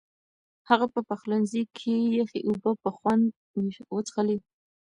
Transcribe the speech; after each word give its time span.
هغه 0.69 0.85
په 0.93 0.99
پخلنځي 1.09 1.63
کې 1.77 1.95
یخې 2.19 2.39
اوبه 2.49 2.71
په 2.83 2.89
خوند 2.97 3.25
وڅښلې. 3.93 4.37